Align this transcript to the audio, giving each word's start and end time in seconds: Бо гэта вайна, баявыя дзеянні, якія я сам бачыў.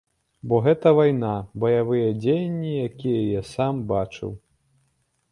Бо 0.51 0.57
гэта 0.67 0.91
вайна, 0.99 1.33
баявыя 1.63 2.07
дзеянні, 2.21 2.71
якія 2.87 3.19
я 3.39 3.43
сам 3.49 3.83
бачыў. 3.93 4.33